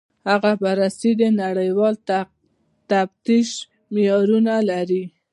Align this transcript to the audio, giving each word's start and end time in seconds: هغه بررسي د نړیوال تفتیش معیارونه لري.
هغه 0.29 0.51
بررسي 0.63 1.11
د 1.21 1.23
نړیوال 1.41 1.95
تفتیش 2.91 3.49
معیارونه 3.93 4.53
لري. 4.69 5.03